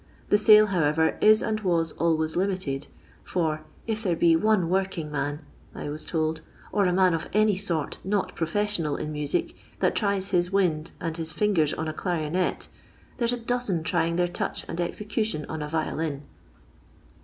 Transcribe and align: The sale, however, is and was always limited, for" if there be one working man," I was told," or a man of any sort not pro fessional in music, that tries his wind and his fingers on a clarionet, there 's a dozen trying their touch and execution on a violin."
The 0.29 0.37
sale, 0.39 0.65
however, 0.65 1.15
is 1.21 1.43
and 1.43 1.59
was 1.59 1.91
always 1.91 2.35
limited, 2.35 2.87
for" 3.23 3.63
if 3.85 4.01
there 4.01 4.15
be 4.15 4.35
one 4.35 4.67
working 4.67 5.11
man," 5.11 5.41
I 5.75 5.89
was 5.89 6.03
told," 6.03 6.41
or 6.71 6.87
a 6.87 6.91
man 6.91 7.13
of 7.13 7.29
any 7.33 7.55
sort 7.55 7.99
not 8.03 8.33
pro 8.35 8.47
fessional 8.47 8.97
in 8.97 9.11
music, 9.11 9.53
that 9.79 9.93
tries 9.95 10.31
his 10.31 10.51
wind 10.51 10.91
and 10.99 11.15
his 11.15 11.31
fingers 11.31 11.71
on 11.75 11.87
a 11.87 11.93
clarionet, 11.93 12.67
there 13.19 13.27
's 13.27 13.33
a 13.33 13.37
dozen 13.37 13.83
trying 13.83 14.15
their 14.15 14.27
touch 14.27 14.65
and 14.67 14.81
execution 14.81 15.45
on 15.47 15.61
a 15.61 15.67
violin." 15.69 16.23